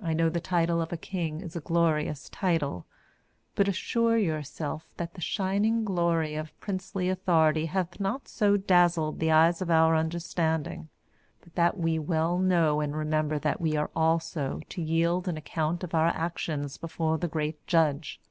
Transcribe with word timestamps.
I 0.00 0.14
know 0.14 0.30
the 0.30 0.40
title 0.40 0.80
of 0.80 0.94
a 0.94 0.96
King 0.96 1.42
is 1.42 1.54
a 1.54 1.60
glorious 1.60 2.30
title, 2.30 2.86
but 3.54 3.68
assure 3.68 4.16
yourself 4.16 4.94
that 4.96 5.12
the 5.12 5.20
shining 5.20 5.84
glory 5.84 6.34
of 6.36 6.58
princely 6.58 7.10
authority 7.10 7.66
hath 7.66 8.00
not 8.00 8.28
so 8.28 8.56
dazzled 8.56 9.18
the 9.20 9.30
eyes 9.30 9.60
of 9.60 9.70
our 9.70 9.94
understanding, 9.94 10.88
but 11.42 11.54
that 11.54 11.76
we 11.76 11.98
well 11.98 12.38
know 12.38 12.80
and 12.80 12.96
remember 12.96 13.38
that 13.38 13.60
we 13.60 13.76
also 13.76 14.56
are 14.56 14.60
to 14.70 14.80
yield 14.80 15.28
an 15.28 15.36
account 15.36 15.84
of 15.84 15.94
our 15.94 16.06
actions 16.08 16.78
before 16.78 17.18
the 17.18 17.28
great 17.28 17.66
judge. 17.66 18.22